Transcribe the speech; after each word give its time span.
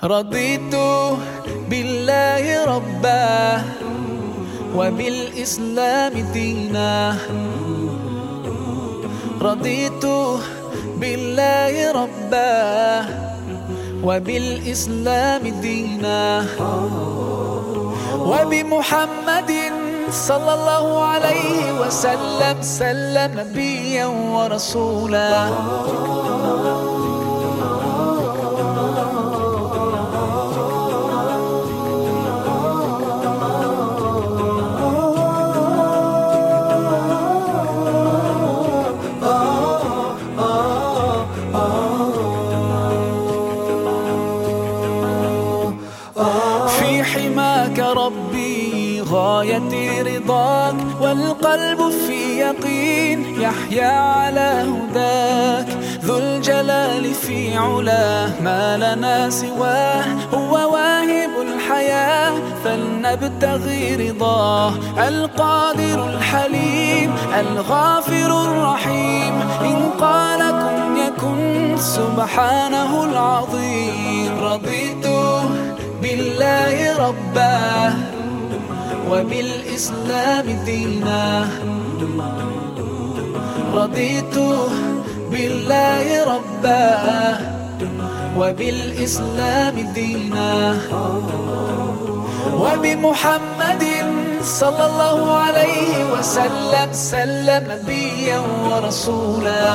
رضيت 0.00 0.74
بالله 1.68 2.44
ربا 2.64 3.60
وبالإسلام 4.72 6.14
دينا. 6.32 7.16
رضيت 9.42 10.04
بالله 10.96 11.74
ربا 11.92 12.56
وبالإسلام 14.00 15.42
دينا. 15.60 16.44
وبمحمد 18.24 19.52
صلى 20.10 20.52
الله 20.54 20.86
عليه 21.04 21.60
وسلم 21.76 22.56
سلم 22.64 23.30
نبيا 23.36 24.06
ورسولا. 24.08 25.48
حماك 46.90 47.78
ربي 47.78 49.02
غاية 49.10 50.02
رضاك 50.02 50.74
والقلب 51.00 51.90
في 52.06 52.38
يقين 52.38 53.40
يحيا 53.40 53.90
على 53.90 54.66
هداك. 54.72 55.68
ذو 56.04 56.18
الجلال 56.18 57.14
في 57.14 57.56
علاه 57.56 58.30
ما 58.42 58.76
لنا 58.76 59.30
سواه. 59.30 60.04
هو 60.34 60.72
واهب 60.72 61.30
الحياة 61.42 62.32
فلنبتغي 62.64 64.10
رضاه. 64.10 64.72
القادر 65.08 65.98
الحليم 66.14 67.14
الغافر 67.40 68.30
الرحيم. 68.44 69.34
إن 69.60 69.90
قال 70.00 70.40
كن 70.40 70.96
يكن 71.06 71.76
سبحانه 71.76 73.04
العظيم. 73.04 74.38
رضيت 74.42 75.09
بالله 76.02 76.76
ربا 77.06 77.60
وبالإسلام 79.10 80.46
دينا. 80.64 81.48
رضيت 83.74 84.36
بالله 85.30 86.06
ربا 86.24 86.88
وبالإسلام 88.38 89.76
دينا. 89.94 90.52
وبمحمد 92.60 93.84
صلى 94.42 94.84
الله 94.90 95.20
عليه 95.36 95.92
وسلم 96.12 96.88
سلم 96.92 97.64
نبيا 97.70 98.38
ورسولا. 98.68 99.66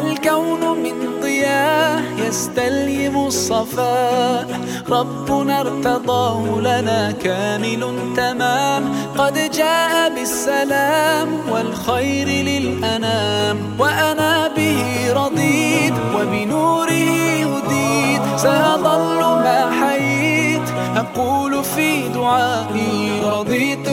عطاء 0.00 0.40
والكون 0.40 0.82
من 0.82 1.20
ضياء 1.22 2.02
يستلهم 2.28 3.26
الصفاء. 3.26 4.60
ربنا 4.90 5.60
ارتضاه 5.60 6.60
لنا 6.60 7.10
كامل 7.10 8.14
تمام. 8.16 8.92
قد 9.18 9.50
جاء 9.50 10.14
بالسلام 10.14 11.28
والخير 11.52 12.28
للأنام. 12.28 13.56
وأنا 13.78 14.48
به 14.56 15.12
رضيت 15.12 15.94
وبنوره 16.14 17.10
هديت 17.44 18.22
سأظل 18.36 19.20
ما 19.20 19.70
حييت. 19.80 20.62
أقول 20.96 21.64
في 21.64 22.08
دعائي 22.08 23.22
رضيت 23.24 23.88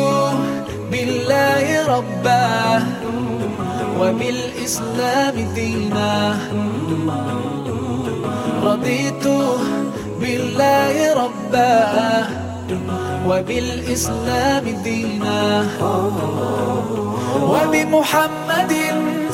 بالله 0.91 1.97
ربا 1.97 2.83
وبالإسلام 3.99 5.35
دينا. 5.55 6.37
رضيت 8.63 9.25
بالله 10.21 11.13
ربا. 11.13 11.75
وبالإسلام 13.27 14.65
دينا. 14.83 15.67
وبمحمد 17.41 18.73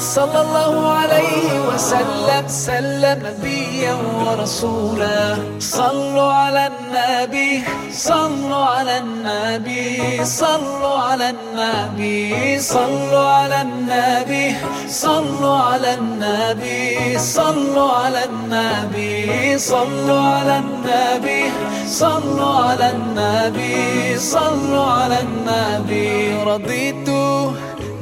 صلى 0.03 0.41
الله 0.41 0.91
عليه 0.91 1.49
وسلم 1.67 2.43
سلم 2.47 3.19
نبيا 3.23 3.95
ورسولا. 4.25 5.37
صلوا 5.59 6.33
على 6.33 6.63
النبي 6.71 7.63
صلوا 7.91 8.65
على 8.65 8.97
النبي 8.99 10.25
صلوا 10.25 10.97
على 11.07 11.27
النبي 11.35 12.59
صلوا 12.59 13.27
على 13.39 13.61
النبي 13.61 14.55
صلوا 14.89 15.57
على 15.57 15.93
النبي 15.93 17.17
صلوا 17.19 17.91
على 17.91 18.23
النبي 18.29 19.57
صلوا 19.57 20.21
على 20.35 20.55
النبي 20.59 21.43
صلوا 21.87 22.55
على 22.67 22.87
النبي 22.91 24.17
صلوا 24.17 24.85
على 24.99 25.17
النبي. 25.25 26.43
رضيت 26.51 27.09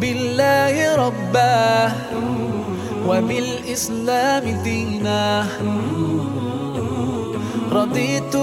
بالله 0.01 0.75
ربا 0.95 1.61
وبالإسلام 3.08 4.46
دينا. 4.64 5.46
رضيت 7.72 8.36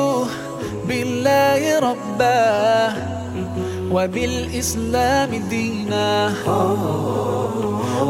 بالله 0.89 1.63
ربا 1.79 2.43
وبالإسلام 3.93 5.31
دينا. 5.51 6.33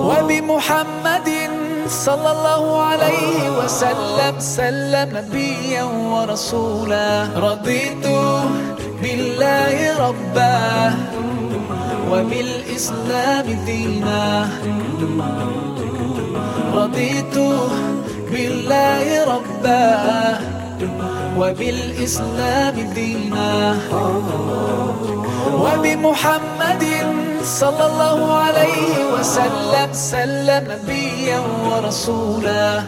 وبمحمد 0.09 1.31
صلى 1.89 2.31
الله 2.37 2.63
عليه 2.83 3.41
وسلم 3.59 4.35
سلم 4.39 5.09
نبيا 5.19 5.85
ورسولا. 5.85 7.09
رضيت 7.37 8.07
بالله 9.03 9.77
ربا 9.99 10.59
وبالإسلام 12.79 13.47
دينا 13.67 14.49
رضيت 16.75 17.37
بالله 18.31 19.07
ربا 19.35 19.87
وبالإسلام 21.39 22.75
دينا 22.95 23.77
وبمحمد 25.63 26.85
صلى 27.43 27.85
الله 27.87 28.35
عليه 28.35 28.95
وسلم 29.15 29.89
سلم 29.93 30.65
نبيا 30.71 31.41
ورسولا. 31.67 32.83